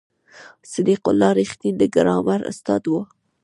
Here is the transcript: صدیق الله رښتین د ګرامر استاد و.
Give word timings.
صدیق 0.71 1.01
الله 1.11 1.29
رښتین 1.39 1.73
د 1.77 1.83
ګرامر 1.95 2.39
استاد 2.51 2.83
و. 2.87 2.93